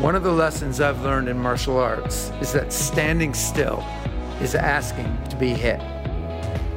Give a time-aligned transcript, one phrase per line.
[0.00, 3.84] One of the lessons I've learned in martial arts is that standing still
[4.40, 5.80] is asking to be hit.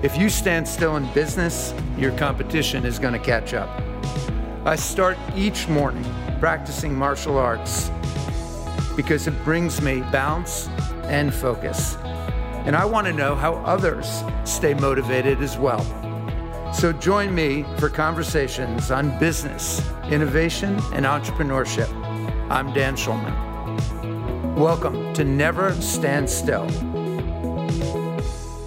[0.04, 3.82] If you stand still in business, your competition is going to catch up.
[4.66, 6.06] I start each morning
[6.40, 7.90] practicing martial arts
[8.96, 10.68] because it brings me balance
[11.06, 11.98] and focus.
[12.66, 15.84] And I want to know how others stay motivated as well.
[16.74, 21.90] So join me for conversations on business, innovation, and entrepreneurship.
[22.48, 24.56] I'm Dan Schulman.
[24.56, 26.70] Welcome to Never Stand Still.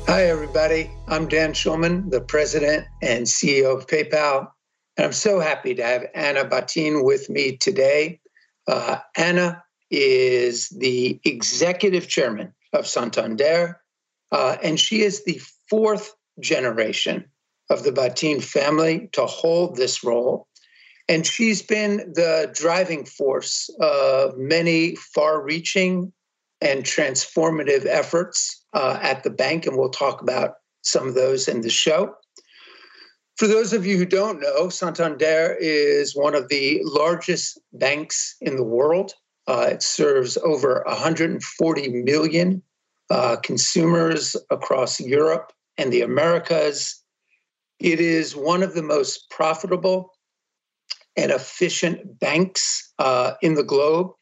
[0.08, 0.90] Hi, everybody.
[1.06, 4.48] I'm Dan Schulman, the president and CEO of PayPal.
[4.96, 8.18] And I'm so happy to have Anna Botín with me today.
[8.66, 13.80] Uh, Anna is the executive chairman of Santander,
[14.32, 17.30] uh, and she is the fourth generation
[17.70, 20.47] of the Botín family to hold this role.
[21.08, 26.12] And she's been the driving force of many far reaching
[26.60, 29.66] and transformative efforts uh, at the bank.
[29.66, 32.14] And we'll talk about some of those in the show.
[33.36, 38.56] For those of you who don't know, Santander is one of the largest banks in
[38.56, 39.14] the world.
[39.46, 42.62] Uh, it serves over 140 million
[43.10, 47.02] uh, consumers across Europe and the Americas.
[47.78, 50.12] It is one of the most profitable
[51.18, 54.12] and efficient banks uh, in the globe.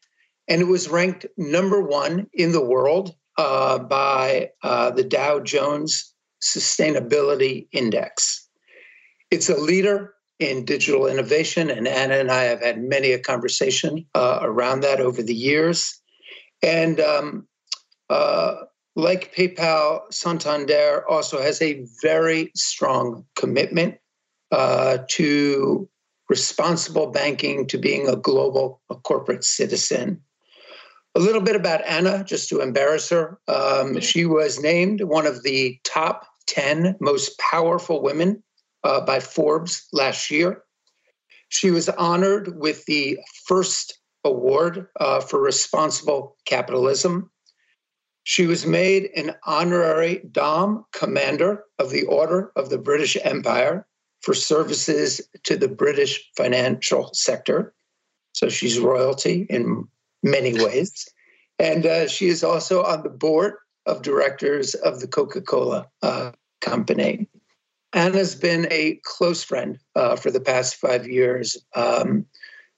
[0.47, 6.11] And it was ranked number one in the world uh, by uh, the Dow Jones
[6.41, 8.49] Sustainability Index.
[9.29, 14.05] It's a leader in digital innovation, and Anna and I have had many a conversation
[14.15, 15.99] uh, around that over the years.
[16.63, 17.47] And um,
[18.09, 18.55] uh,
[18.95, 23.97] like PayPal, Santander also has a very strong commitment
[24.51, 25.89] uh, to
[26.29, 30.21] responsible banking, to being a global a corporate citizen.
[31.15, 33.39] A little bit about Anna, just to embarrass her.
[33.47, 38.43] Um, she was named one of the top 10 most powerful women
[38.83, 40.63] uh, by Forbes last year.
[41.49, 47.31] She was honored with the first award uh, for responsible capitalism
[48.29, 53.87] she was made an honorary Dame Commander of the Order of the British Empire
[54.21, 57.73] for services to the British financial sector.
[58.33, 59.87] So she's royalty in
[60.23, 61.07] many ways.
[61.59, 63.55] And uh, she is also on the board
[63.85, 67.27] of directors of the Coca Cola uh, Company.
[67.93, 71.57] Anna's been a close friend uh, for the past five years.
[71.75, 72.25] Um,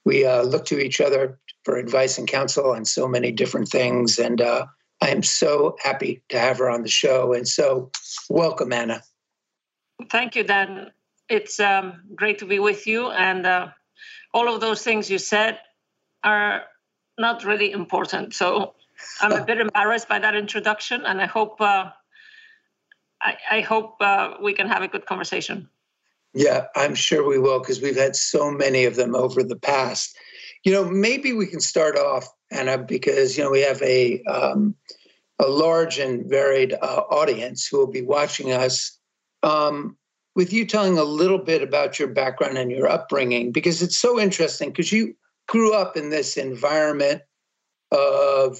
[0.04, 4.18] we uh, look to each other for advice and counsel on so many different things.
[4.18, 4.66] And uh,
[5.02, 7.32] I am so happy to have her on the show.
[7.32, 7.90] And so,
[8.30, 9.02] welcome, Anna.
[10.10, 10.90] Thank you, Dan.
[11.30, 13.10] It's um, great to be with you.
[13.10, 13.68] And uh,
[14.34, 15.58] all of those things you said
[16.24, 16.64] are
[17.18, 18.34] not really important.
[18.34, 18.74] So,
[19.20, 21.90] I'm a bit embarrassed by that introduction, and I hope uh,
[23.22, 25.68] I, I, hope uh, we can have a good conversation.
[26.32, 30.16] Yeah, I'm sure we will because we've had so many of them over the past.
[30.64, 34.74] You know, maybe we can start off, Anna, because you know we have a um,
[35.38, 38.98] a large and varied uh, audience who will be watching us.
[39.42, 39.96] Um,
[40.40, 44.18] with you telling a little bit about your background and your upbringing, because it's so
[44.18, 45.14] interesting because you
[45.46, 47.20] grew up in this environment
[47.92, 48.58] of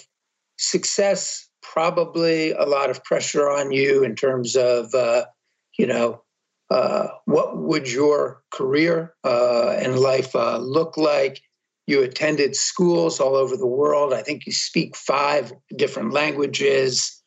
[0.58, 5.24] success, probably a lot of pressure on you in terms of, uh,
[5.78, 6.22] you know,
[6.68, 11.40] uh, what would your career uh, and life uh, look like?
[11.86, 14.12] You attended schools all over the world.
[14.12, 17.22] I think you speak five different languages.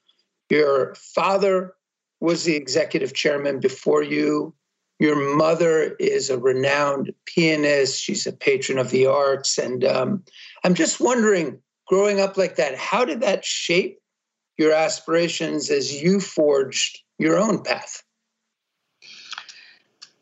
[0.51, 1.73] Your father
[2.23, 4.55] was the executive chairman before you.
[4.97, 8.01] Your mother is a renowned pianist.
[8.01, 9.57] She's a patron of the arts.
[9.57, 10.23] And um,
[10.63, 13.99] I'm just wondering, growing up like that, how did that shape
[14.57, 18.01] your aspirations as you forged your own path?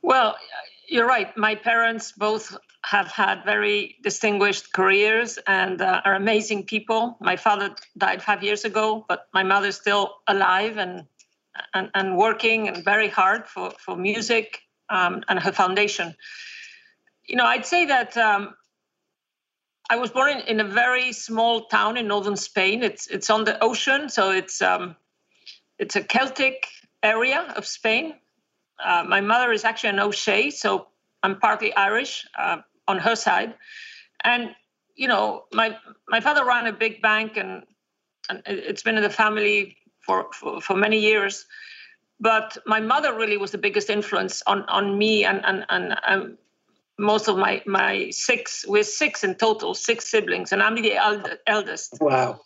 [0.02, 0.38] Well,
[0.88, 1.38] you're right.
[1.38, 7.16] My parents both have had very distinguished careers and uh, are amazing people.
[7.22, 11.06] My father died five years ago, but my mother's still alive and
[11.74, 16.16] and, and working very hard for for music um, and her foundation.
[17.26, 18.56] You know, I'd say that um,
[19.90, 22.84] I was born in, in, a very small town in northern Spain.
[22.84, 24.96] It's it's on the ocean, so it's um,
[25.78, 26.68] it's a Celtic
[27.04, 28.16] area of Spain.
[28.84, 30.88] Uh, my mother is actually an O'Shea, so
[31.24, 32.26] I'm partly Irish.
[32.38, 32.58] Uh,
[32.88, 33.56] on her side,
[34.24, 34.56] and
[34.96, 35.78] you know, my
[36.08, 37.64] my father ran a big bank, and
[38.30, 39.78] and it's been in the family
[40.12, 41.46] for for, for many years.
[42.20, 45.96] But my mother really was the biggest influence on on me and and and.
[46.08, 46.38] Um,
[46.98, 50.94] most of my my six we're six in total six siblings and i'm the
[51.48, 52.40] eldest wow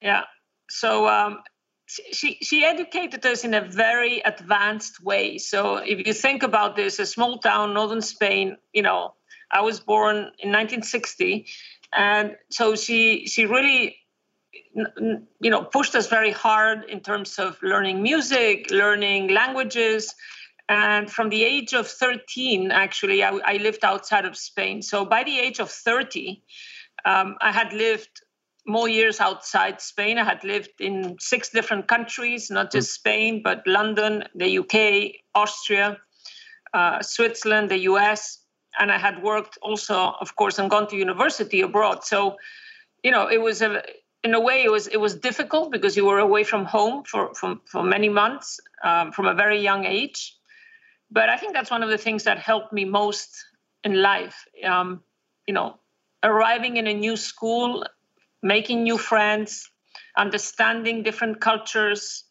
[0.00, 0.22] yeah
[0.70, 1.42] so um,
[1.88, 7.00] she she educated us in a very advanced way so if you think about this
[7.00, 9.12] a small town northern spain you know
[9.50, 11.46] i was born in 1960
[11.92, 13.96] and so she she really
[14.74, 20.14] you know pushed us very hard in terms of learning music learning languages
[20.68, 24.82] and from the age of 13, actually, I, I lived outside of Spain.
[24.82, 26.42] So by the age of 30,
[27.04, 28.22] um, I had lived
[28.66, 30.18] more years outside Spain.
[30.18, 35.98] I had lived in six different countries, not just Spain, but London, the UK, Austria,
[36.74, 38.40] uh, Switzerland, the US.
[38.80, 42.02] And I had worked also, of course, and gone to university abroad.
[42.02, 42.36] So,
[43.04, 43.84] you know, it was a,
[44.24, 47.34] in a way, it was it was difficult because you were away from home for
[47.34, 50.36] for, for many months um, from a very young age
[51.10, 53.44] but I think that's one of the things that helped me most
[53.84, 54.44] in life.
[54.64, 55.02] Um,
[55.46, 55.78] you know,
[56.22, 57.84] arriving in a new school,
[58.42, 59.70] making new friends,
[60.16, 62.24] understanding different cultures,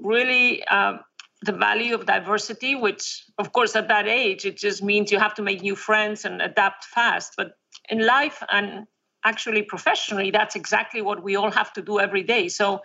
[0.00, 1.00] really um,
[1.42, 5.34] the value of diversity, which, of course, at that age, it just means you have
[5.34, 7.34] to make new friends and adapt fast.
[7.36, 7.52] But
[7.88, 8.86] in life and
[9.26, 12.48] actually professionally, that's exactly what we all have to do every day.
[12.48, 12.82] So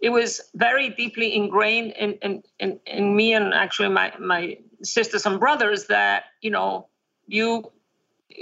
[0.00, 5.26] it was very deeply ingrained in, in, in, in me and actually my, my sisters
[5.26, 6.88] and brothers that, you know,
[7.26, 7.70] you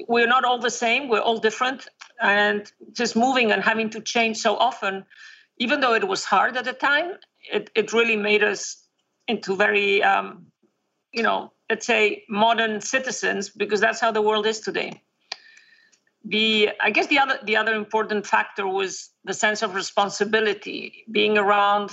[0.06, 1.88] we're not all the same, we're all different.
[2.20, 5.04] And just moving and having to change so often,
[5.58, 7.12] even though it was hard at the time,
[7.52, 8.84] it, it really made us
[9.26, 10.46] into very, um,
[11.12, 15.02] you know, let's say modern citizens because that's how the world is today
[16.28, 21.38] the i guess the other the other important factor was the sense of responsibility being
[21.38, 21.90] around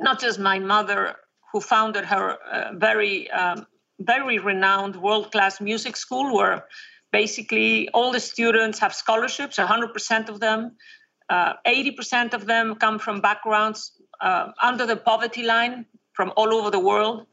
[0.00, 1.14] not just my mother
[1.52, 3.66] who founded her uh, very um,
[4.00, 6.66] very renowned world class music school where
[7.12, 10.72] basically all the students have scholarships 100% of them
[11.28, 16.70] uh, 80% of them come from backgrounds uh, under the poverty line from all over
[16.70, 17.26] the world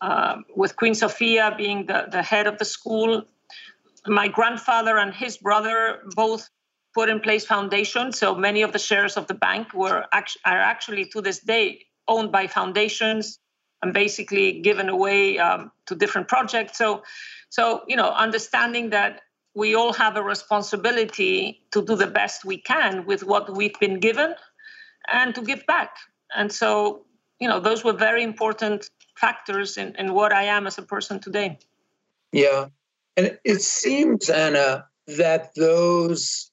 [0.00, 3.24] uh, with queen sofia being the, the head of the school
[4.06, 6.48] my grandfather and his brother both
[6.94, 8.18] put in place foundations.
[8.18, 11.86] So many of the shares of the bank were act- are actually to this day
[12.06, 13.38] owned by foundations
[13.82, 16.78] and basically given away um, to different projects.
[16.78, 17.02] So,
[17.50, 19.22] so you know, understanding that
[19.54, 24.00] we all have a responsibility to do the best we can with what we've been
[24.00, 24.34] given
[25.06, 25.96] and to give back.
[26.36, 27.04] And so,
[27.38, 31.20] you know, those were very important factors in, in what I am as a person
[31.20, 31.58] today.
[32.32, 32.66] Yeah.
[33.16, 36.50] And it seems, Anna, that those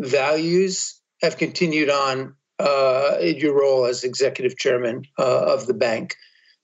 [0.00, 6.16] values have continued on uh, in your role as executive chairman uh, of the bank.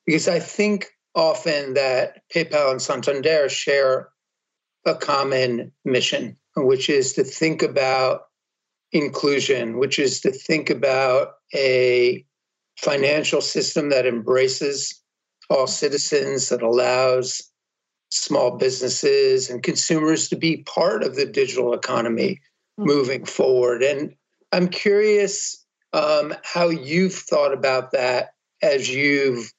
[0.06, 4.08] Because I think often that PayPal and Santander share
[4.84, 8.22] a common mission, which is to think about
[8.92, 12.24] inclusion, which is to think about a
[12.78, 15.00] financial system that embraces
[15.48, 17.42] all citizens, that allows
[18.14, 22.40] small businesses and consumers to be part of the digital economy
[22.78, 22.86] mm-hmm.
[22.86, 23.82] moving forward.
[23.82, 24.14] And
[24.52, 29.52] I'm curious um, how you've thought about that as you've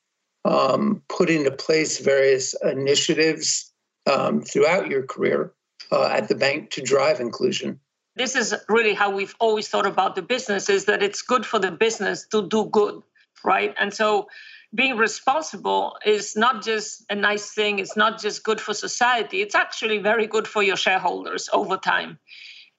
[0.45, 3.73] um, put into place various initiatives
[4.09, 5.51] um, throughout your career
[5.91, 7.79] uh, at the bank to drive inclusion.
[8.15, 11.59] This is really how we've always thought about the business is that it's good for
[11.59, 13.01] the business to do good,
[13.43, 13.75] right?
[13.77, 14.27] And so
[14.75, 19.55] being responsible is not just a nice thing it's not just good for society it's
[19.55, 22.19] actually very good for your shareholders over time.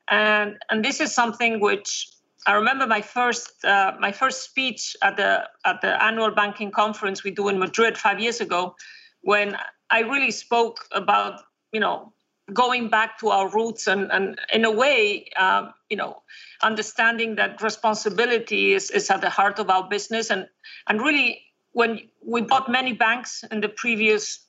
[0.09, 2.09] And and this is something which
[2.47, 7.25] i remember my first uh, my first speech at the at the annual banking conference
[7.25, 8.77] we do in madrid 5 years ago
[9.23, 9.57] when
[9.91, 11.41] i really spoke about
[11.73, 12.13] you know
[12.53, 16.23] going back to our roots and, and in a way um, you know
[16.63, 20.47] understanding that responsibility is, is at the heart of our business and
[20.87, 21.43] and really
[21.77, 24.41] when we bought many banks in the previous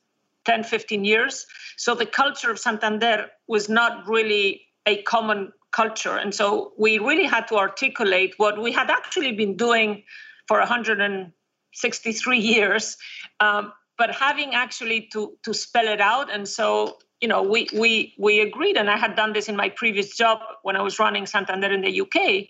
[0.45, 1.45] 10, 15 years.
[1.75, 6.15] So the culture of Santander was not really a common culture.
[6.15, 10.03] And so we really had to articulate what we had actually been doing
[10.47, 12.95] for 163 years,
[13.41, 16.31] um, but having actually to, to spell it out.
[16.31, 19.67] And so, you know, we, we, we agreed, and I had done this in my
[19.67, 22.47] previous job when I was running Santander in the UK,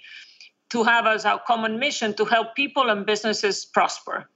[0.70, 4.30] to have as our common mission to help people and businesses prosper.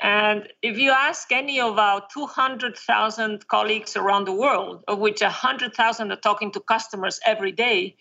[0.00, 6.12] And if you ask any of our 200,000 colleagues around the world, of which 100,000
[6.12, 7.96] are talking to customers every day,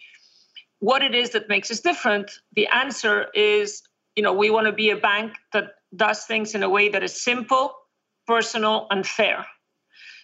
[0.79, 3.81] what it is that makes us different, the answer is,
[4.15, 7.03] you know, we want to be a bank that does things in a way that
[7.03, 7.73] is simple,
[8.27, 9.45] personal, and fair.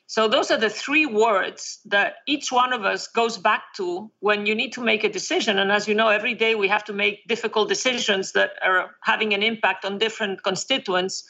[0.08, 4.46] So those are the three words that each one of us goes back to when
[4.46, 5.58] you need to make a decision.
[5.58, 9.34] And as you know, every day we have to make difficult decisions that are having
[9.34, 11.24] an impact on different constituents.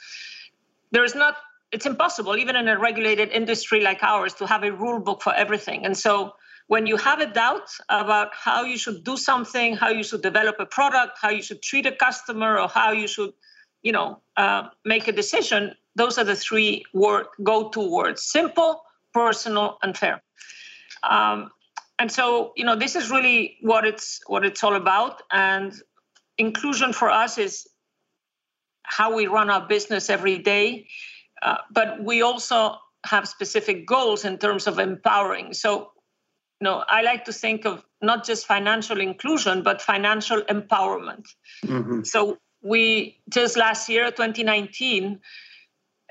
[0.91, 1.35] There is not,
[1.71, 5.33] it's impossible, even in a regulated industry like ours, to have a rule book for
[5.33, 5.85] everything.
[5.85, 6.33] And so
[6.67, 10.55] when you have a doubt about how you should do something, how you should develop
[10.59, 13.33] a product, how you should treat a customer, or how you should,
[13.83, 18.83] you know, uh, make a decision, those are the three word go-to words: simple,
[19.13, 20.21] personal, and fair.
[21.03, 21.51] Um,
[21.99, 25.21] and so, you know, this is really what it's what it's all about.
[25.31, 25.73] And
[26.37, 27.67] inclusion for us is
[28.91, 30.87] how we run our business every day.
[31.41, 35.53] Uh, but we also have specific goals in terms of empowering.
[35.53, 35.91] So,
[36.59, 41.25] you know, I like to think of not just financial inclusion, but financial empowerment.
[41.65, 42.03] Mm-hmm.
[42.03, 45.19] So we just last year, 2019,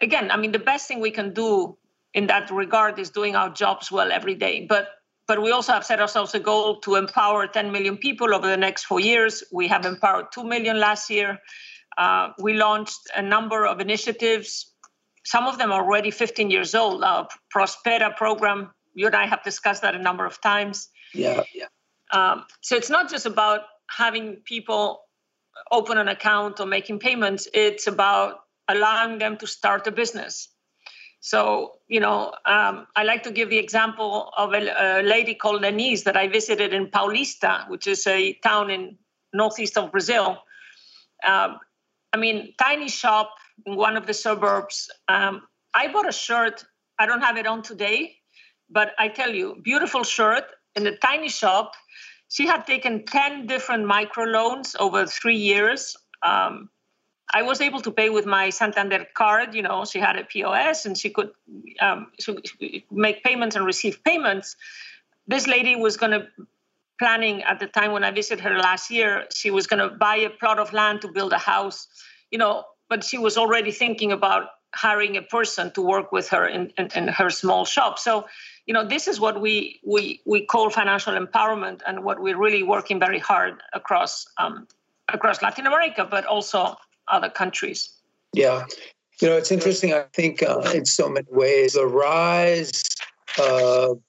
[0.01, 1.77] again, I mean, the best thing we can do
[2.15, 4.67] in that regard is doing our jobs well every day.
[4.69, 4.89] But
[5.29, 8.57] but we also have set ourselves a goal to empower 10 million people over the
[8.57, 9.45] next four years.
[9.53, 11.39] We have empowered 2 million last year.
[11.97, 14.73] Uh, we launched a number of initiatives.
[15.25, 17.05] Some of them are already 15 years old.
[17.05, 20.89] Our Prospera program, you and I have discussed that a number of times.
[21.13, 21.67] Yeah, yeah.
[22.13, 25.03] Um, so it's not just about having people
[25.71, 27.49] open an account or making payments.
[27.53, 30.49] It's about allowing them to start a business.
[31.21, 35.63] So, you know, um, I like to give the example of a, a, lady called
[35.63, 38.97] Denise that I visited in Paulista, which is a town in
[39.35, 40.39] northeast of Brazil.
[41.27, 41.59] Um,
[42.13, 43.35] I mean, tiny shop
[43.67, 44.91] in one of the suburbs.
[45.09, 45.43] Um,
[45.75, 46.65] I bought a shirt.
[46.99, 48.17] I don't have it on today,
[48.69, 50.45] but I tell you, beautiful shirt
[50.77, 51.73] in a tiny shop.
[52.29, 55.97] She had taken 10 different microloans over three years.
[56.23, 56.71] Um,
[57.33, 59.55] I was able to pay with my Santander card.
[59.55, 61.31] You know, she had a POS and she could
[61.81, 64.57] um, she make payments and receive payments.
[65.27, 66.27] This lady was going to
[67.01, 69.11] planning at the time when I visited her last year.
[69.35, 71.89] She was going to buy a plot of land to build a house.
[72.31, 74.43] You know, but she was already thinking about
[74.75, 77.99] hiring a person to work with her in, in, in her small shop.
[77.99, 78.27] So,
[78.67, 82.63] you know, this is what we we we call financial empowerment, and what we're really
[82.63, 84.69] working very hard across um,
[85.09, 86.77] across Latin America, but also
[87.09, 87.91] other countries.
[88.33, 88.67] Yeah.
[89.21, 89.93] You know, it's interesting.
[89.93, 92.83] I think uh, in so many ways, the rise
[93.39, 94.01] of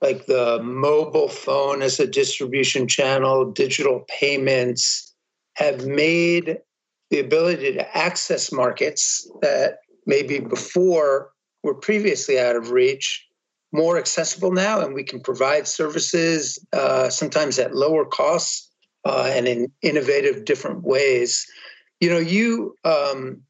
[0.00, 5.14] like the mobile phone as a distribution channel, digital payments
[5.54, 6.58] have made
[7.10, 13.26] the ability to access markets that maybe before were previously out of reach
[13.72, 18.68] more accessible now and we can provide services uh, sometimes at lower costs
[19.04, 21.46] uh, and in innovative different ways
[22.00, 23.42] you know, you um,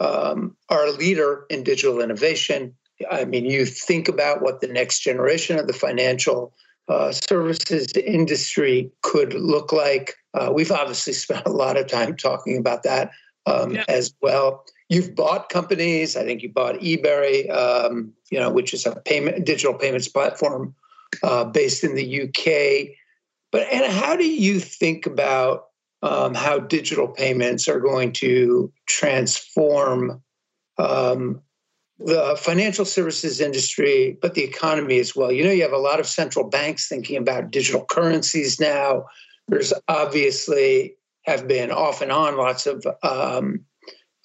[0.00, 2.74] um, are a leader in digital innovation.
[3.10, 6.54] I mean, you think about what the next generation of the financial
[6.88, 10.14] uh, services industry could look like.
[10.34, 13.10] Uh, we've obviously spent a lot of time talking about that
[13.46, 13.84] um, yeah.
[13.88, 14.64] as well.
[14.88, 16.16] You've bought companies.
[16.16, 20.74] I think you bought Ebury, um, you know, which is a payment digital payments platform
[21.22, 22.94] uh, based in the UK.
[23.50, 25.68] But and how do you think about
[26.02, 30.22] um, how digital payments are going to transform
[30.76, 31.40] um,
[32.04, 35.32] the financial services industry, but the economy as well.
[35.32, 39.06] You know, you have a lot of central banks thinking about digital currencies now.
[39.48, 43.64] There's obviously have been off and on lots of um,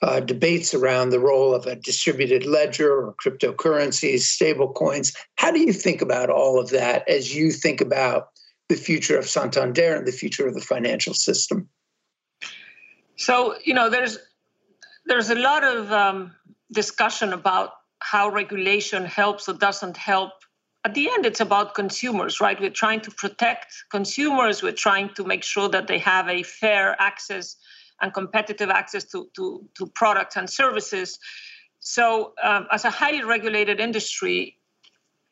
[0.01, 5.13] uh, debates around the role of a distributed ledger or cryptocurrencies, stable coins.
[5.35, 8.29] How do you think about all of that as you think about
[8.67, 11.69] the future of Santander and the future of the financial system?
[13.15, 14.17] So you know, there's
[15.05, 16.33] there's a lot of um,
[16.71, 20.31] discussion about how regulation helps or doesn't help.
[20.85, 22.59] At the end, it's about consumers, right?
[22.59, 24.63] We're trying to protect consumers.
[24.63, 27.57] We're trying to make sure that they have a fair access
[28.01, 31.19] and competitive access to to, to products and services.
[31.79, 34.57] So, um, as a highly regulated industry,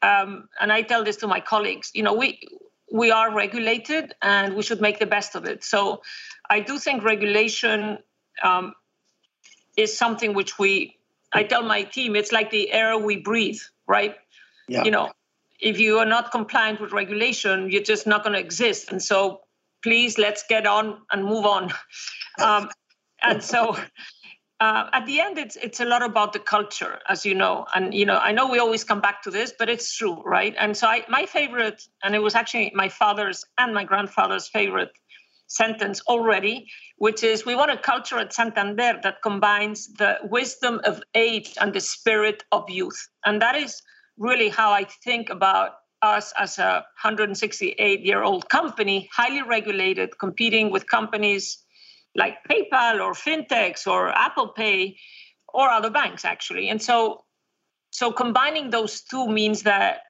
[0.01, 2.39] um, and I tell this to my colleagues, you know, we
[2.91, 5.63] we are regulated and we should make the best of it.
[5.63, 6.01] So,
[6.49, 7.99] I do think regulation
[8.43, 8.73] um,
[9.77, 10.96] is something which we.
[11.33, 14.15] I tell my team it's like the air we breathe, right?
[14.67, 14.83] Yeah.
[14.83, 15.11] You know,
[15.59, 18.91] if you are not compliant with regulation, you're just not going to exist.
[18.91, 19.41] And so,
[19.83, 21.71] please let's get on and move on.
[22.39, 22.69] Um,
[23.23, 23.75] and so,
[24.59, 27.65] uh, at the end, it's it's a lot about the culture, as you know.
[27.73, 30.53] And you know, I know we always come back to this, but it's true, right?
[30.59, 34.91] And so, I, my favorite, and it was actually my father's and my grandfather's favorite
[35.47, 41.01] sentence already, which is we want a culture at Santander that combines the wisdom of
[41.15, 43.81] age and the spirit of youth, and that is
[44.17, 50.71] really how I think about us as a 168 year old company, highly regulated, competing
[50.71, 51.57] with companies
[52.15, 54.97] like PayPal or fintechs or Apple Pay
[55.53, 56.69] or other banks actually.
[56.69, 57.23] And so
[57.91, 60.01] so combining those two means that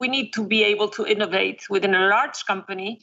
[0.00, 3.00] we need to be able to innovate within a large company.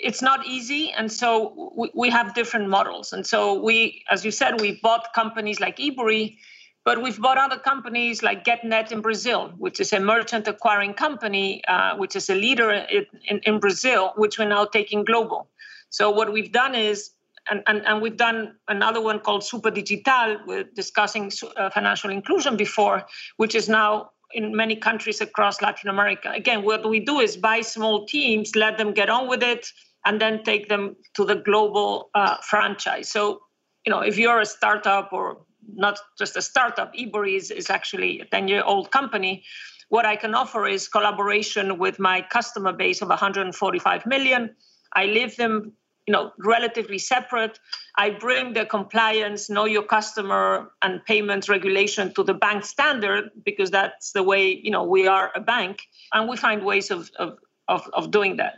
[0.00, 3.12] It's not easy, and so we, we have different models.
[3.12, 6.38] And so we, as you said, we bought companies like Ebury,
[6.84, 11.62] but we've bought other companies like GetNet in Brazil, which is a merchant acquiring company,
[11.68, 15.48] uh, which is a leader in, in, in, Brazil, which we're now taking global.
[15.90, 17.10] So what we've done is,
[17.48, 22.56] and, and, and we've done another one called Super Digital, we're discussing uh, financial inclusion
[22.56, 23.04] before,
[23.36, 26.30] which is now in many countries across Latin America.
[26.34, 29.66] Again, what we do is buy small teams, let them get on with it,
[30.04, 33.10] and then take them to the global uh, franchise.
[33.10, 33.42] So,
[33.86, 35.38] you know, if you're a startup or
[35.74, 36.92] not just a startup.
[36.96, 39.44] Ebury is, is actually a 10 year old company.
[39.88, 44.54] What I can offer is collaboration with my customer base of 145 million.
[44.94, 45.72] I leave them
[46.06, 47.58] you know relatively separate
[47.96, 53.70] i bring the compliance know your customer and payments regulation to the bank standard because
[53.70, 55.82] that's the way you know we are a bank
[56.12, 58.54] and we find ways of of of, of doing that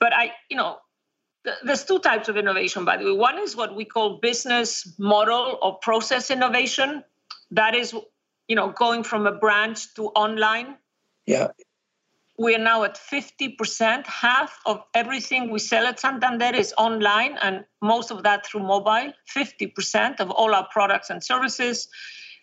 [0.00, 0.76] but i you know
[1.64, 3.12] there's two types of innovation, by the way.
[3.12, 7.04] One is what we call business model or process innovation.
[7.52, 7.94] That is,
[8.48, 10.76] you know, going from a branch to online.
[11.26, 11.48] Yeah.
[12.38, 14.06] We are now at 50%.
[14.06, 19.12] Half of everything we sell at Santander is online, and most of that through mobile.
[19.34, 21.88] 50% of all our products and services,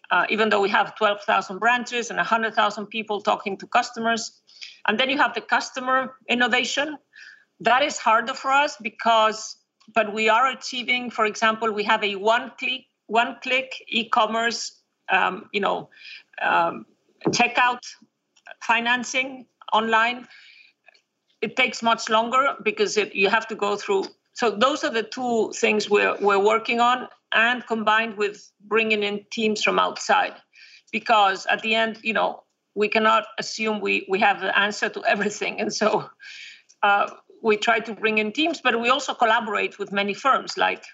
[0.10, 4.42] uh, even though we have 12,000 branches and 100,000 people talking to customers.
[4.88, 6.98] And then you have the customer innovation,
[7.60, 9.58] that is harder for us because,
[9.94, 15.50] but we are achieving, for example, we have a one click, one click e-commerce, um,
[15.54, 15.90] you know,
[16.42, 16.86] um,
[17.28, 17.80] checkout
[18.62, 20.28] financing online.
[21.42, 24.06] It takes much longer because it, you have to go through.
[24.34, 29.26] So those are the two things we're we're working on, and combined with bringing in
[29.32, 30.36] teams from outside,
[30.92, 32.44] because at the end, you know,
[32.76, 36.10] we cannot assume we we have the answer to everything, and so.
[36.82, 37.10] Uh,
[37.42, 40.86] we try to bring in teams, but we also collaborate with many firms like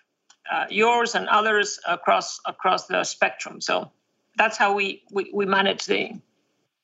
[0.52, 3.62] uh, yours and others across across the spectrum.
[3.62, 3.92] So
[4.36, 6.20] that's how we, we, we manage the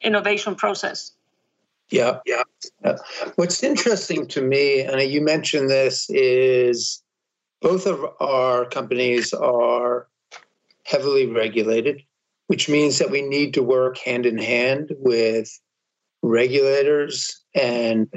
[0.01, 1.14] innovation process.
[1.91, 2.43] Yeah, yeah.
[3.35, 7.03] What's interesting to me, and you mentioned this, is
[7.61, 10.07] both of our companies are
[10.83, 12.01] heavily regulated,
[12.47, 15.59] which means that we need to work hand in hand with
[16.23, 18.07] regulators and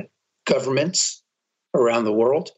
[0.46, 1.22] governments
[1.74, 2.50] around the world.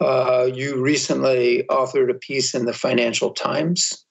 [0.00, 4.04] Uh, you recently authored a piece in the Financial Times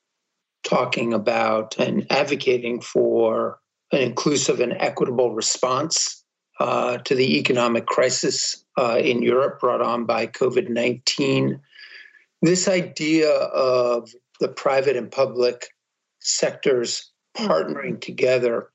[0.63, 3.59] talking about and advocating for
[3.91, 6.24] an inclusive and equitable response
[6.59, 11.59] uh, to the economic crisis uh, in Europe brought on by COVID 19.
[12.41, 15.67] This idea of the private and public
[16.19, 18.69] sectors partnering together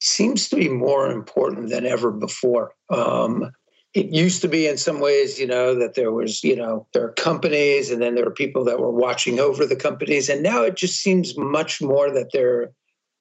[0.00, 2.74] seems to be more important than ever before.
[2.90, 3.52] Um,
[3.94, 7.04] it used to be in some ways, you know, that there was, you know, there
[7.04, 10.28] are companies and then there are people that were watching over the companies.
[10.28, 12.72] And now it just seems much more that there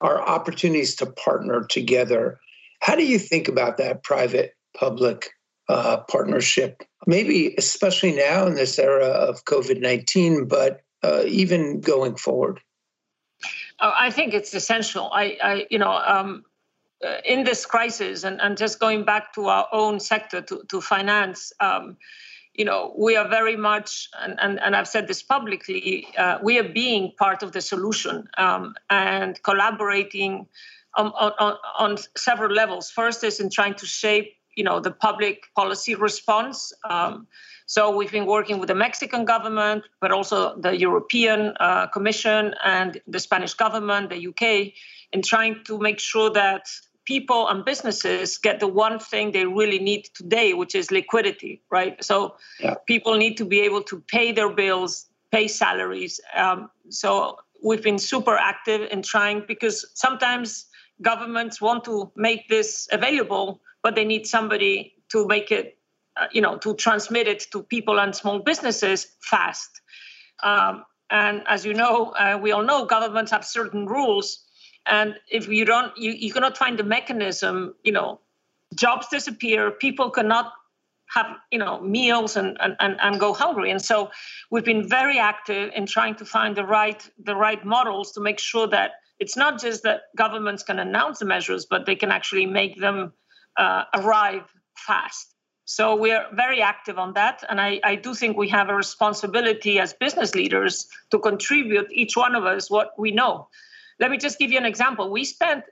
[0.02, 2.40] are opportunities to partner together.
[2.84, 5.30] How do you think about that private public
[5.70, 6.84] uh, partnership?
[7.08, 12.60] Maybe especially now in this era of COVID 19, but uh, even going forward?
[13.80, 15.10] Oh, I think it's essential.
[15.14, 16.44] I, I you know, um,
[17.02, 20.82] uh, in this crisis, and, and just going back to our own sector, to, to
[20.82, 21.96] finance, um,
[22.54, 26.60] you know, we are very much, and, and, and I've said this publicly, uh, we
[26.60, 30.48] are being part of the solution um, and collaborating
[30.96, 31.08] on,
[31.40, 32.90] on, on several levels.
[32.90, 36.74] First is in trying to shape, you know, the public policy response.
[36.90, 37.28] Um,
[37.66, 43.02] so we've been working with the Mexican government, but also the European uh, Commission and
[43.08, 44.74] the Spanish government, the UK,
[45.12, 46.68] in trying to make sure that
[47.06, 52.02] people and businesses get the one thing they really need today, which is liquidity, right?
[52.04, 52.76] So yeah.
[52.88, 56.22] people need to be able to pay their bills, pay salaries.
[56.36, 60.66] Um, so we've been super active in trying because sometimes
[61.02, 65.78] governments want to make this available, but they need somebody to make it,
[66.16, 69.82] uh, you know, to transmit it to people and small businesses fast.
[70.42, 74.44] Um, and as you know, uh, we all know governments have certain rules
[74.86, 78.20] and if you don't you, you cannot find the mechanism you know
[78.76, 80.52] jobs disappear people cannot
[81.14, 84.10] have you know meals and, and, and go hungry and so
[84.50, 88.40] we've been very active in trying to find the right the right models to make
[88.40, 92.46] sure that it's not just that governments can announce the measures, but they can actually
[92.46, 93.14] make them
[93.58, 94.44] uh, arrive
[94.76, 95.34] fast.
[95.66, 97.44] So we're very active on that.
[97.48, 102.18] And I, I do think we have a responsibility as business leaders to contribute, each
[102.18, 103.48] one of us, what we know.
[104.00, 105.10] Let me just give you an example.
[105.10, 105.64] We spent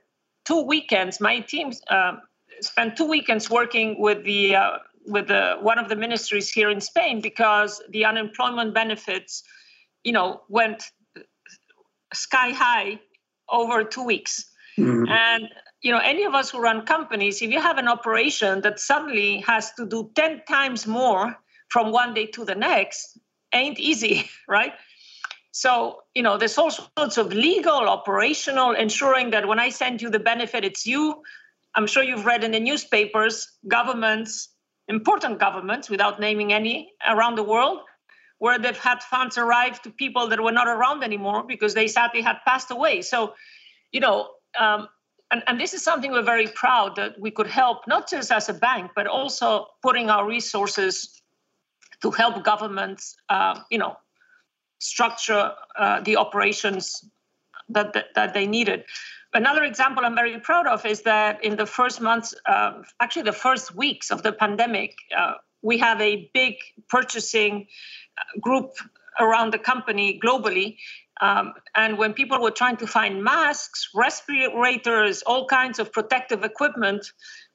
[0.44, 2.16] two weekends, my team uh,
[2.60, 6.80] spent two weekends working with the uh, with the, one of the ministries here in
[6.80, 9.42] Spain because the unemployment benefits,
[10.04, 10.84] you know, went
[12.14, 13.00] sky high
[13.52, 14.46] over two weeks.
[14.78, 15.08] Mm-hmm.
[15.08, 15.48] And
[15.82, 19.38] you know, any of us who run companies, if you have an operation that suddenly
[19.40, 21.36] has to do 10 times more
[21.68, 23.18] from one day to the next,
[23.52, 24.72] ain't easy, right?
[25.50, 30.08] So, you know, there's all sorts of legal, operational, ensuring that when I send you
[30.08, 31.22] the benefit, it's you.
[31.74, 34.48] I'm sure you've read in the newspapers, governments,
[34.88, 37.80] important governments, without naming any around the world,
[38.42, 42.20] where they've had funds arrive to people that were not around anymore because they sadly
[42.20, 43.00] had passed away.
[43.00, 43.34] So,
[43.92, 44.88] you know, um,
[45.30, 48.48] and, and this is something we're very proud that we could help, not just as
[48.48, 51.22] a bank, but also putting our resources
[52.00, 53.96] to help governments, uh, you know,
[54.80, 57.04] structure uh, the operations
[57.68, 58.82] that, that, that they needed.
[59.34, 63.32] Another example I'm very proud of is that in the first months, uh, actually the
[63.46, 66.56] first weeks of the pandemic, uh, we have a big
[66.88, 67.68] purchasing
[68.40, 68.72] group
[69.20, 70.76] around the company globally
[71.22, 77.06] um, and when people were trying to find masks, respirators, all kinds of protective equipment,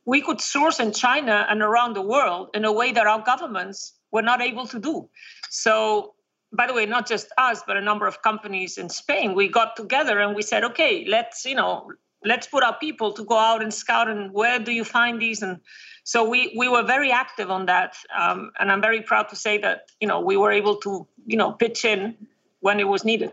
[0.05, 3.93] we could source in China and around the world in a way that our governments
[4.09, 5.09] were not able to do.
[5.49, 6.13] So,
[6.53, 9.75] by the way, not just us, but a number of companies in Spain, we got
[9.75, 11.91] together and we said, okay, let's, you know,
[12.25, 15.41] let's put our people to go out and scout and where do you find these
[15.41, 15.59] and
[16.03, 19.57] so we we were very active on that um, and i'm very proud to say
[19.57, 22.15] that you know we were able to you know pitch in
[22.61, 23.31] when it was needed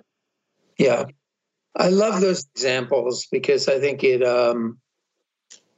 [0.78, 1.04] yeah,
[1.76, 4.78] I love those examples because I think it um,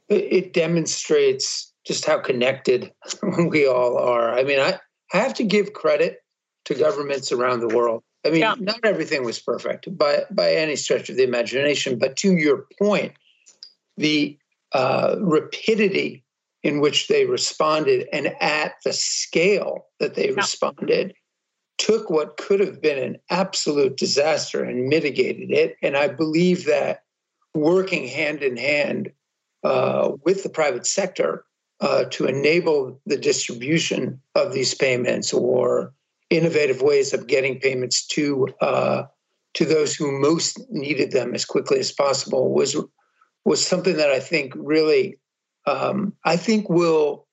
[0.09, 2.91] it demonstrates just how connected
[3.49, 4.37] we all are.
[4.37, 4.79] I mean, I,
[5.13, 6.17] I have to give credit
[6.65, 8.03] to governments around the world.
[8.27, 8.55] I mean, yeah.
[8.59, 13.13] not everything was perfect by by any stretch of the imagination, but to your point,
[13.95, 14.37] the
[14.73, 16.23] uh, rapidity
[16.63, 20.35] in which they responded and at the scale that they yeah.
[20.35, 21.13] responded
[21.77, 25.77] took what could have been an absolute disaster and mitigated it.
[25.81, 27.03] And I believe that
[27.53, 29.11] working hand in hand
[29.63, 31.45] uh, with the private sector
[31.79, 35.93] uh, to enable the distribution of these payments or
[36.29, 39.03] innovative ways of getting payments to uh,
[39.53, 42.75] to those who most needed them as quickly as possible was
[43.45, 45.19] was something that I think really
[45.65, 47.27] um, I think will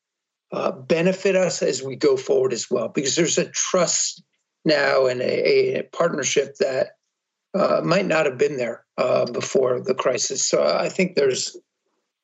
[0.52, 4.22] uh, benefit us as we go forward as well because there's a trust
[4.64, 6.96] now and a, a partnership that
[7.54, 10.46] uh, might not have been there uh, before the crisis.
[10.46, 11.56] So I think there's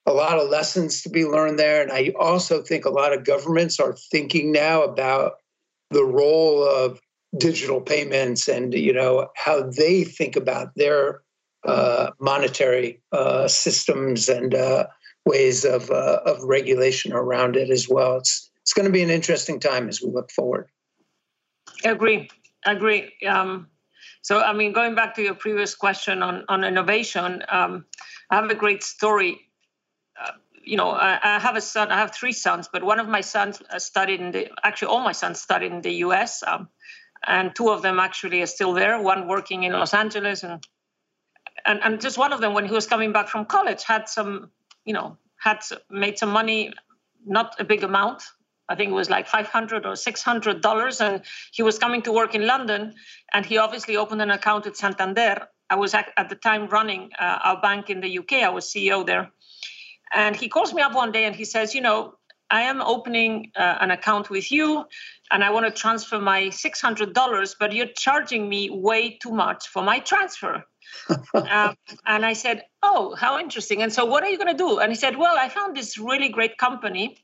[0.07, 1.83] a lot of lessons to be learned there.
[1.83, 5.35] And I also think a lot of governments are thinking now about
[5.91, 7.01] the role of
[7.39, 11.23] digital payments and you know how they think about their
[11.65, 14.87] uh, monetary uh, systems and uh,
[15.27, 18.17] ways of uh, of regulation around it as well.
[18.17, 20.69] It's it's going to be an interesting time as we look forward.
[21.85, 22.29] Agree.
[22.67, 23.13] Agree.
[23.27, 23.69] Um,
[24.23, 27.85] so, I mean, going back to your previous question on on innovation, um,
[28.31, 29.41] I have a great story.
[30.63, 31.91] You know, I, I, have a son.
[31.91, 34.49] I have three sons, but one of my sons uh, studied in the.
[34.63, 36.43] Actually, all my sons studied in the U.S.
[36.47, 36.69] Um,
[37.27, 39.01] and two of them actually are still there.
[39.01, 40.63] One working in Los Angeles, and
[41.65, 44.51] and and just one of them, when he was coming back from college, had some,
[44.85, 46.73] you know, had made some money,
[47.25, 48.23] not a big amount,
[48.71, 52.37] I think it was like 500 or 600 dollars, and he was coming to work
[52.37, 52.95] in London,
[53.35, 55.49] and he obviously opened an account at Santander.
[55.69, 58.45] I was at, at the time running uh, our bank in the UK.
[58.45, 59.33] I was CEO there,
[60.13, 62.15] and he calls me up one day and he says, "You know,
[62.51, 64.85] I am opening uh, an account with you,
[65.31, 69.69] and I want to transfer my 600 dollars, but you're charging me way too much
[69.69, 70.65] for my transfer."
[71.35, 74.79] um, and I said, "Oh, how interesting!" And so, what are you going to do?
[74.79, 77.17] And he said, "Well, I found this really great company."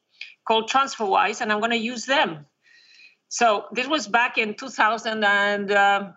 [0.47, 2.47] called TransferWise, and I'm going to use them.
[3.29, 6.11] So this was back in 2000 and uh,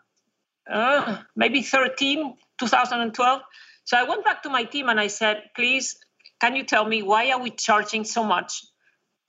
[0.71, 3.41] uh, maybe 13, 2012.
[3.85, 5.97] So I went back to my team and I said, please,
[6.39, 8.65] can you tell me why are we charging so much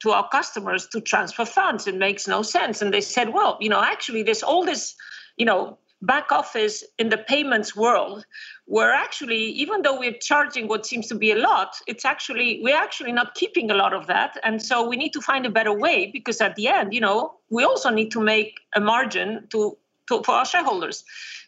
[0.02, 1.86] to our customers to transfer funds?
[1.86, 2.82] It makes no sense.
[2.82, 4.94] And they said, well, you know, actually, there's all this,
[5.36, 8.24] you know, back office in the payments world
[8.64, 12.74] where actually even though we're charging what seems to be a lot it's actually we're
[12.74, 15.74] actually not keeping a lot of that and so we need to find a better
[15.74, 19.76] way because at the end you know we also need to make a margin to
[20.10, 21.04] to, for our shareholders.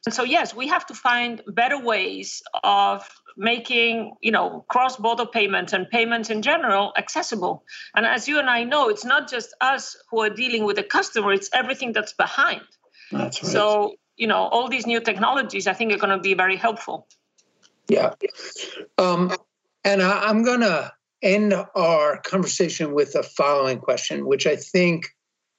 [0.07, 5.73] And so yes, we have to find better ways of making you know cross-border payments
[5.73, 7.64] and payments in general accessible.
[7.95, 10.83] And as you and I know, it's not just us who are dealing with the
[10.83, 12.62] customer; it's everything that's behind.
[13.11, 13.53] That's right.
[13.53, 17.07] So you know, all these new technologies, I think, are going to be very helpful.
[17.88, 18.14] Yeah.
[18.99, 19.35] Um,
[19.85, 20.92] and I, I'm going to
[21.23, 25.09] end our conversation with the following question, which I think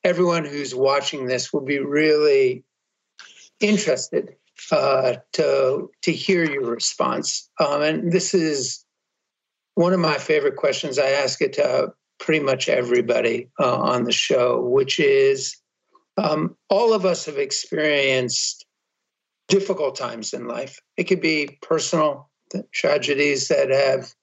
[0.04, 2.64] everyone who's watching this will be really
[3.60, 4.36] interested
[4.72, 7.50] uh, to to hear your response.
[7.60, 8.86] Um, and this is
[9.76, 11.00] one of my favorite questions.
[11.00, 15.58] I ask it to pretty much everybody uh, on the show, which is
[16.18, 18.66] um, all of us have experienced
[19.48, 20.80] difficult times in life.
[20.98, 22.30] It could be personal
[22.72, 24.14] tragedies that have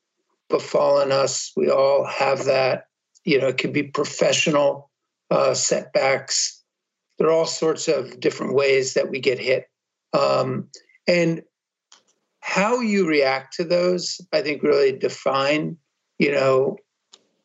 [0.48, 1.52] befallen us.
[1.56, 2.84] We all have that.
[3.24, 4.90] You know, it could be professional
[5.30, 6.62] uh, setbacks.
[7.18, 9.69] There are all sorts of different ways that we get hit.
[10.12, 10.68] Um,
[11.06, 11.42] and
[12.40, 15.76] how you react to those, I think, really define,
[16.18, 16.76] you know,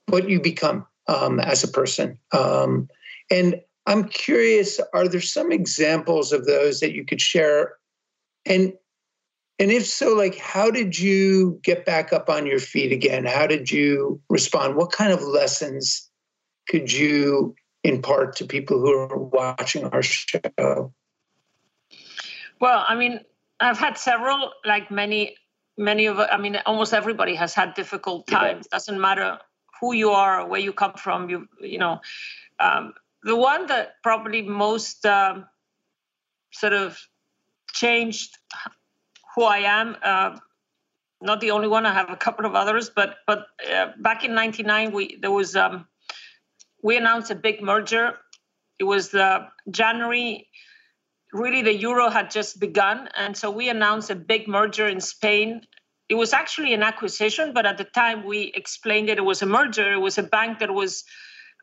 [0.08, 2.18] what you become um, as a person.
[2.32, 2.90] Um,
[3.30, 7.76] and I'm curious, are there some examples of those that you could share?
[8.46, 8.74] And
[9.58, 13.26] and if so, like how did you get back up on your feet again?
[13.26, 14.76] How did you respond?
[14.76, 16.10] What kind of lessons
[16.68, 20.94] could you impart to people who are watching our show?
[22.60, 23.20] Well, I mean,
[23.60, 25.36] I've had several, like many,
[25.78, 28.68] many of, I mean, almost everybody has had difficult times.
[28.72, 28.78] Yeah.
[28.78, 29.40] Doesn't matter
[29.80, 31.30] who you are or where you come from.
[31.30, 32.00] You, you know,
[32.60, 35.46] um, the one that probably most um,
[36.52, 36.98] sort of
[37.74, 38.38] changed
[39.36, 39.98] who I am.
[40.02, 40.38] Uh,
[41.22, 41.86] not the only one.
[41.86, 45.56] I have a couple of others, but but uh, back in '99, we there was
[45.56, 45.88] um,
[46.84, 48.18] we announced a big merger.
[48.80, 50.48] It was the January.
[51.36, 55.60] Really, the euro had just begun, and so we announced a big merger in Spain.
[56.08, 59.18] It was actually an acquisition, but at the time we explained it.
[59.18, 59.92] It was a merger.
[59.92, 61.04] It was a bank that was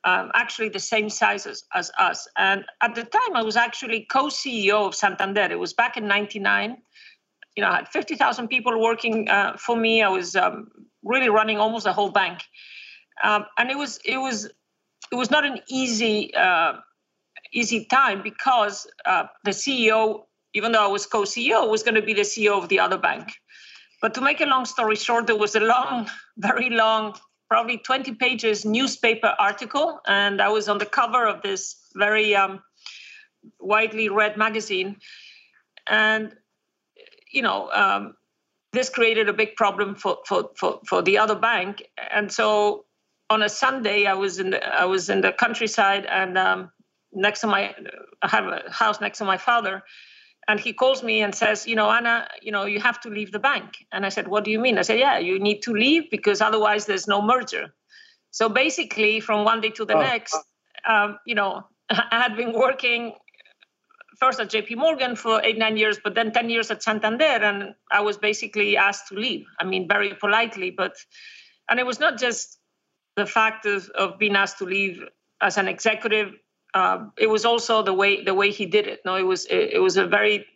[0.05, 2.29] um, actually the same size as, as us.
[2.37, 5.49] And at the time, I was actually co-CEO of Santander.
[5.51, 6.77] It was back in '99.
[7.57, 10.03] You know, I had 50,000 people working uh, for me.
[10.03, 10.69] I was um,
[11.03, 12.45] really running almost the whole bank,
[13.25, 14.51] um, and it was it was
[15.11, 16.75] it was not an easy uh,
[17.53, 22.15] easy time because uh, the CEO, even though I was co-CEO, was going to be
[22.15, 23.33] the CEO of the other bank.
[24.01, 27.15] But to make a long story short, there was a long, very long
[27.49, 32.63] probably 20 pages newspaper article, and I was on the cover of this very um,
[33.61, 34.97] widely read magazine.
[35.87, 36.35] And,
[37.31, 38.15] you know, um,
[38.73, 41.83] this created a big problem for, for, for, for the other bank.
[42.11, 42.87] And so
[43.29, 46.71] on a Sunday, I was in the, I was in the countryside and um,
[47.13, 47.75] next to my,
[48.23, 49.83] I have a house next to my father
[50.49, 53.33] and he calls me and says you know anna you know you have to leave
[53.33, 53.87] the bank.
[53.93, 54.79] And i said what do you mean?
[54.79, 57.73] I said yeah you need to leave because otherwise there's no merger.
[58.31, 60.01] So basically from one day to the oh.
[60.01, 60.37] next
[60.89, 63.13] um, you know i had been working
[64.19, 67.75] first at jp morgan for eight nine years but then 10 years at santander and
[67.91, 69.47] i was basically asked to leave.
[69.61, 70.97] I mean very politely but
[71.69, 72.59] and it was not just
[73.17, 75.03] the fact of, of being asked to leave
[75.41, 76.35] as an executive
[76.75, 79.01] uh, it was also the way the way he did it.
[79.05, 80.47] No, it was it, it was a very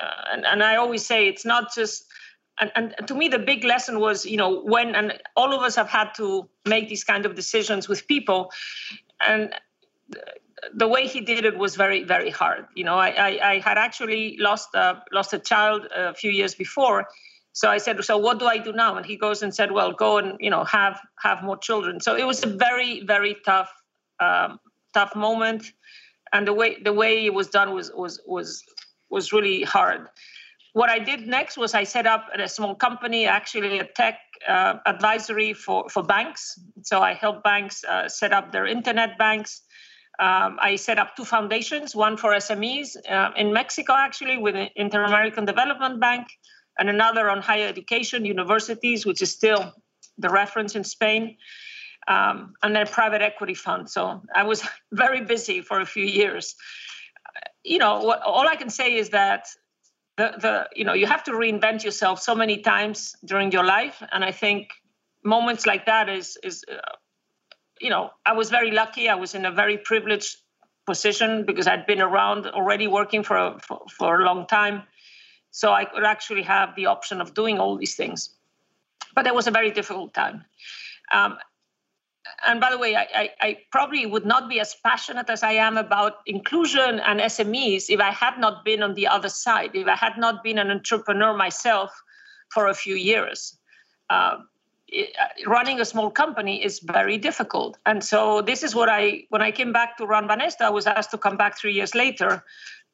[0.00, 2.04] uh, and, and I always say it's not just
[2.60, 5.74] and, and to me the big lesson was you know when and all of us
[5.76, 8.52] have had to make these kind of decisions with people
[9.26, 9.54] and
[10.74, 12.66] the way he did it was very very hard.
[12.74, 16.54] You know i i, I had actually lost a lost a child a few years
[16.54, 17.08] before.
[17.52, 18.96] So i said so what do i do now?
[18.96, 22.00] And he goes and said well go and you know have have more children.
[22.00, 23.72] So it was a very very tough
[24.20, 24.60] um,
[24.94, 25.72] tough moment,
[26.32, 28.62] and the way the way it was done was was was
[29.10, 30.08] was really hard.
[30.72, 34.74] What I did next was I set up a small company, actually a tech uh,
[34.86, 36.58] advisory for for banks.
[36.82, 39.62] So I help banks uh, set up their internet banks.
[40.20, 45.04] Um, I set up two foundations, one for SMEs uh, in Mexico, actually, with Inter
[45.04, 46.26] American Development Bank,
[46.78, 49.72] and another on higher education, universities, which is still
[50.18, 51.36] the reference in Spain
[52.08, 53.88] um, and a private equity fund.
[53.90, 56.54] So I was very busy for a few years.
[57.64, 59.46] You know, what, all I can say is that
[60.16, 64.02] the the you know you have to reinvent yourself so many times during your life,
[64.12, 64.68] and I think
[65.24, 66.96] moments like that is is uh,
[67.80, 69.08] you know I was very lucky.
[69.08, 70.36] I was in a very privileged
[70.86, 74.82] position because I'd been around already working for a, for, for a long time,
[75.50, 78.30] so I could actually have the option of doing all these things.
[79.14, 80.44] But it was a very difficult time.
[81.12, 81.38] Um,
[82.46, 85.52] and by the way, I, I, I, probably would not be as passionate as I
[85.52, 89.86] am about inclusion and SMEs if I had not been on the other side, if
[89.86, 91.90] I had not been an entrepreneur myself
[92.50, 93.56] for a few years.
[94.08, 94.38] Uh,
[94.88, 99.24] it, uh, running a small company is very difficult, and so this is what I
[99.28, 101.94] when I came back to run Banesto, I was asked to come back three years
[101.94, 102.44] later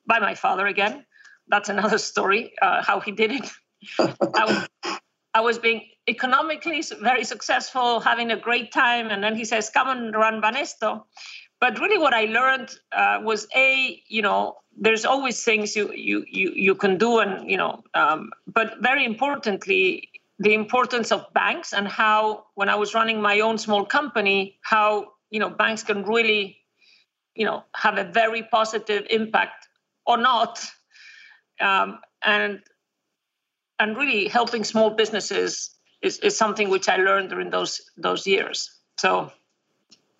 [0.06, 1.06] by my father again.
[1.48, 3.48] That's another story uh, how he did it.
[3.98, 4.98] I, was,
[5.34, 9.10] I was being economically very successful, having a great time.
[9.10, 11.04] And then he says, come and run Banesto.
[11.60, 16.24] But really what I learned uh, was A, you know, there's always things you, you,
[16.28, 17.18] you, you can do.
[17.18, 22.74] And, you know, um, but very importantly, the importance of banks and how, when I
[22.74, 26.58] was running my own small company, how, you know, banks can really,
[27.34, 29.68] you know, have a very positive impact
[30.06, 30.62] or not.
[31.58, 32.60] Um, and
[33.78, 35.75] and really helping small businesses
[36.06, 38.70] is, is something which I learned during those those years.
[38.98, 39.32] So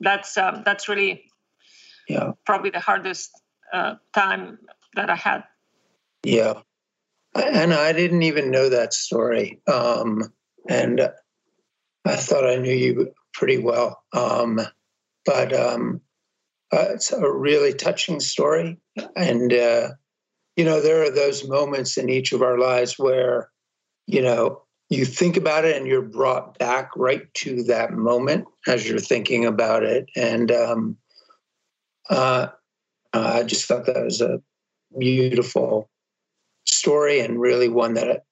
[0.01, 1.31] that's um, that's really
[2.09, 3.31] yeah probably the hardest
[3.73, 4.59] uh, time
[4.95, 5.45] that I had.
[6.25, 6.55] Yeah,
[7.35, 10.23] and I didn't even know that story, um,
[10.69, 11.01] and
[12.05, 14.61] I thought I knew you pretty well, um,
[15.25, 16.01] but um,
[16.73, 18.79] uh, it's a really touching story,
[19.15, 19.53] and.
[19.53, 19.89] Uh,
[20.57, 23.51] you know, there are those moments in each of our lives where,
[24.07, 28.89] you know, you think about it and you're brought back right to that moment as
[28.89, 30.09] you're thinking about it.
[30.15, 30.97] And um,
[32.09, 32.49] uh,
[33.13, 34.41] I just thought that was a
[34.99, 35.91] beautiful
[36.67, 38.25] story and really one that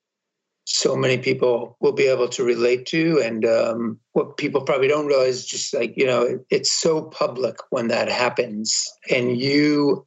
[0.67, 3.21] so many people will be able to relate to.
[3.23, 7.89] And um, what people probably don't realize, just like, you know, it's so public when
[7.89, 8.87] that happens.
[9.11, 10.07] And you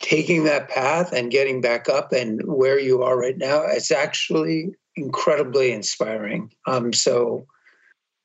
[0.00, 4.74] taking that path and getting back up and where you are right now, it's actually
[5.00, 6.52] incredibly inspiring.
[6.66, 7.46] Um, so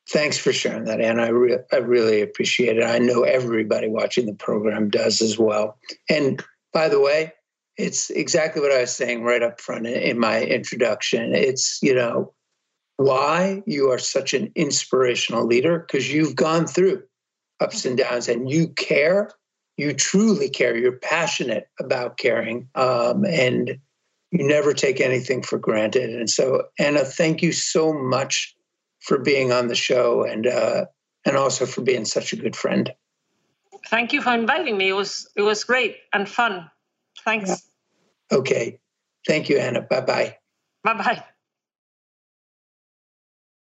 [0.10, 1.24] thanks for sharing that, Anna.
[1.24, 2.84] I, re- I really appreciate it.
[2.84, 5.78] I know everybody watching the program does as well.
[6.10, 7.34] And by the way,
[7.78, 11.34] it's exactly what I was saying right up front in my introduction.
[11.34, 12.34] It's, you know,
[12.98, 17.04] why you are such an inspirational leader because you've gone through
[17.60, 19.30] ups and downs and you care
[19.78, 23.78] you truly care, you're passionate about caring, um, and
[24.32, 26.10] you never take anything for granted.
[26.10, 28.56] And so, Anna, thank you so much
[29.02, 30.86] for being on the show and uh,
[31.26, 32.92] and also for being such a good friend.
[33.88, 34.90] Thank you for inviting me.
[34.90, 36.70] It was it was great and fun.
[37.24, 37.68] Thanks.
[38.32, 38.80] Okay.
[39.28, 39.82] Thank you, Anna.
[39.82, 40.38] Bye bye.
[40.84, 41.24] Bye bye.